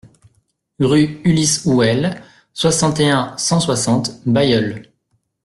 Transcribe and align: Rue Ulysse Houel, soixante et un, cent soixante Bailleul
Rue 0.79 1.21
Ulysse 1.25 1.63
Houel, 1.67 2.23
soixante 2.55 2.99
et 3.01 3.11
un, 3.11 3.37
cent 3.37 3.59
soixante 3.59 4.13
Bailleul 4.25 4.89